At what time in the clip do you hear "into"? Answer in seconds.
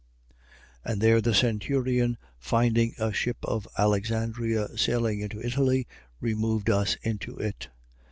5.19-5.45, 7.03-7.37